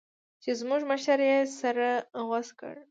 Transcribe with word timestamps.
چې 0.43 0.51
زموږ 0.59 0.81
مشر 0.91 1.19
يې 1.29 1.37
سر 1.59 1.77
غوڅ 2.27 2.47
کړ. 2.59 2.75